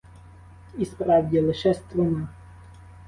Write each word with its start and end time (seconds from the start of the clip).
І 0.77 0.85
справді 0.85 1.39
лише 1.41 1.73
струна. 1.73 2.27